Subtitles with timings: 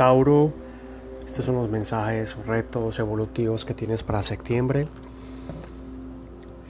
[0.00, 0.50] Tauro,
[1.26, 4.88] estos son los mensajes, retos evolutivos que tienes para septiembre.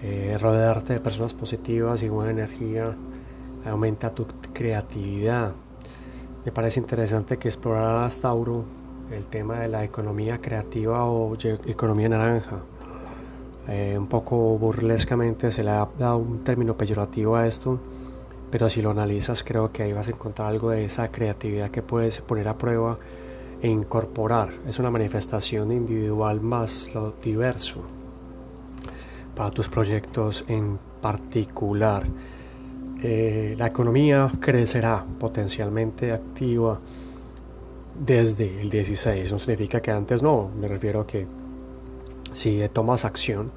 [0.03, 2.97] Eh, rodearte de personas positivas y buena energía
[3.65, 5.53] aumenta tu creatividad.
[6.45, 8.65] Me parece interesante que exploraras Tauro
[9.13, 11.37] el tema de la economía creativa o
[11.67, 12.57] economía naranja.
[13.69, 17.79] Eh, un poco burlescamente se le ha dado un término peyorativo a esto,
[18.51, 21.81] pero si lo analizas creo que ahí vas a encontrar algo de esa creatividad que
[21.81, 22.99] puedes poner a prueba
[23.63, 24.55] e incorporar.
[24.67, 27.83] Es una manifestación individual más lo diverso
[29.35, 32.07] para tus proyectos en particular.
[33.03, 36.79] Eh, la economía crecerá potencialmente activa
[37.99, 39.33] desde el 16.
[39.33, 41.27] No significa que antes no, me refiero a que
[42.33, 43.51] si tomas acción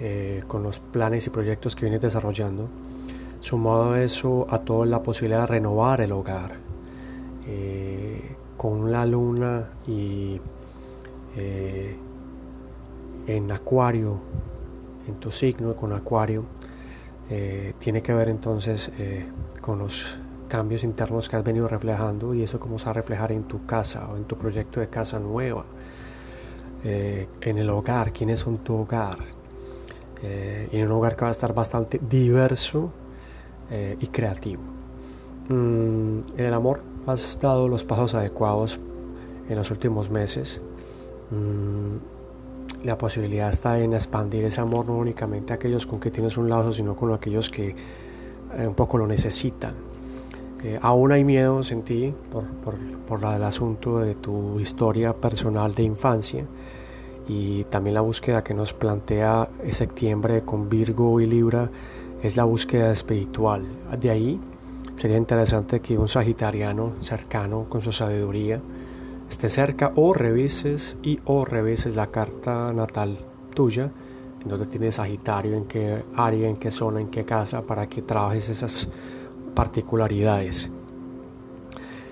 [0.00, 2.68] eh, con los planes y proyectos que vienes desarrollando,
[3.40, 6.56] sumado a eso a toda la posibilidad de renovar el hogar
[7.46, 10.38] eh, con la luna y
[11.34, 11.96] eh,
[13.26, 14.18] en acuario,
[15.08, 16.44] en tu signo con acuario,
[17.78, 18.90] tiene que ver entonces
[19.60, 20.18] con los
[20.50, 23.64] cambios internos que has venido reflejando y eso cómo se va a reflejar en tu
[23.64, 25.64] casa o en tu proyecto de casa nueva,
[26.84, 29.16] eh, en el hogar, quiénes son tu hogar,
[30.22, 32.90] eh, en un hogar que va a estar bastante diverso
[33.70, 34.62] eh, y creativo.
[35.48, 38.78] Mm, en el amor has dado los pasos adecuados
[39.48, 40.60] en los últimos meses.
[41.30, 46.36] Mm, la posibilidad está en expandir ese amor no únicamente a aquellos con que tienes
[46.36, 47.74] un lazo, sino con aquellos que
[48.58, 49.74] un poco lo necesitan
[50.82, 52.74] aún hay miedos en ti por, por,
[53.06, 56.44] por el asunto de tu historia personal de infancia
[57.28, 61.70] y también la búsqueda que nos plantea septiembre con Virgo y Libra
[62.22, 63.64] es la búsqueda espiritual.
[63.98, 64.40] De ahí
[65.00, 68.60] sería interesante que un sagitariano cercano con su sabiduría
[69.30, 73.16] esté cerca o revises y o revises la carta natal
[73.54, 73.90] tuya
[74.42, 78.02] en donde tienes Sagitario, en qué área, en qué zona, en qué casa, para que
[78.02, 78.88] trabajes esas
[79.54, 80.70] particularidades.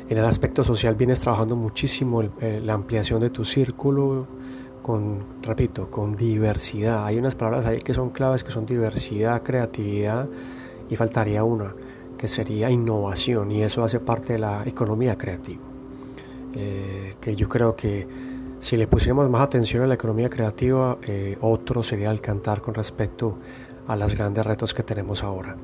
[0.09, 4.27] En el aspecto social vienes trabajando muchísimo eh, la ampliación de tu círculo
[4.81, 7.05] con, repito, con diversidad.
[7.05, 10.27] Hay unas palabras ahí que son claves, que son diversidad, creatividad
[10.89, 11.75] y faltaría una,
[12.19, 15.63] que sería innovación y eso hace parte de la economía creativa.
[16.55, 18.07] Eh, que yo creo que
[18.61, 22.75] si le pusiéramos más atención a la economía creativa, eh, otro sería el cantar con
[22.75, 23.39] respecto
[23.87, 25.57] a los grandes retos que tenemos ahora.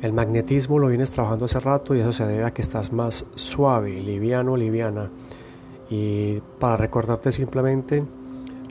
[0.00, 3.26] El magnetismo lo vienes trabajando hace rato y eso se debe a que estás más
[3.34, 5.10] suave, liviano, liviana.
[5.90, 8.02] Y para recordarte simplemente,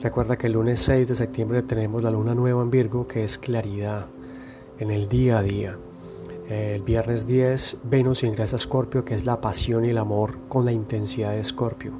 [0.00, 3.38] recuerda que el lunes 6 de septiembre tenemos la luna nueva en Virgo, que es
[3.38, 4.06] claridad
[4.78, 5.78] en el día a día.
[6.48, 10.64] El viernes 10 Venus ingresa a Escorpio, que es la pasión y el amor con
[10.64, 11.92] la intensidad de Escorpio.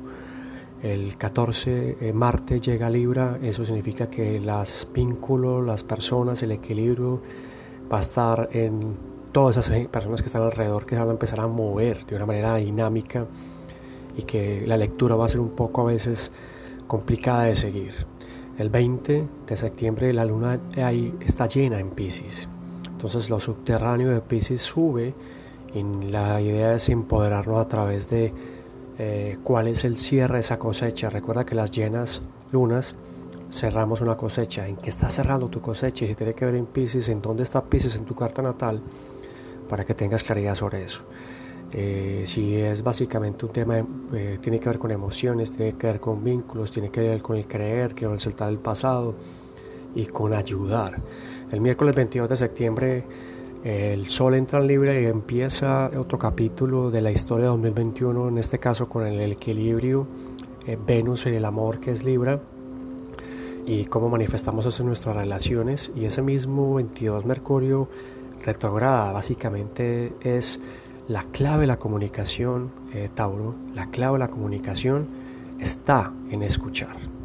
[0.82, 6.50] El 14 eh, Marte llega a Libra, eso significa que los vínculos, las personas, el
[6.50, 7.22] equilibrio
[7.90, 8.96] va a estar en
[9.30, 12.26] todas esas personas que están alrededor que se van a empezar a mover de una
[12.26, 13.26] manera dinámica
[14.16, 16.32] y que la lectura va a ser un poco a veces
[16.88, 17.94] complicada de seguir.
[18.58, 22.48] El 20 de septiembre la luna ahí está llena en Pisces.
[23.02, 25.12] Entonces lo subterráneo de Pisces sube
[25.74, 28.32] y la idea es empoderarnos a través de
[28.98, 31.10] eh, cuál es el cierre de esa cosecha.
[31.10, 32.94] Recuerda que las llenas lunas
[33.50, 34.68] cerramos una cosecha.
[34.68, 36.06] ¿En qué está cerrando tu cosecha?
[36.06, 38.80] Si tiene que ver en Pisces, ¿en dónde está Pisces en tu carta natal?
[39.72, 41.00] para que tengas claridad sobre eso.
[41.72, 43.82] Eh, si es básicamente un tema,
[44.12, 47.38] eh, tiene que ver con emociones, tiene que ver con vínculos, tiene que ver con
[47.38, 49.14] el creer, el soltar el pasado
[49.94, 51.00] y con ayudar.
[51.52, 53.04] El miércoles 22 de septiembre
[53.62, 58.38] el sol entra en Libra y empieza otro capítulo de la historia de 2021, en
[58.38, 60.06] este caso con el equilibrio
[60.66, 62.40] eh, Venus y el amor que es Libra
[63.66, 67.88] y cómo manifestamos eso en nuestras relaciones y ese mismo 22 Mercurio
[68.44, 70.58] retrograda básicamente es
[71.06, 75.06] la clave de la comunicación, eh, Tauro, la clave de la comunicación
[75.60, 77.21] está en escuchar.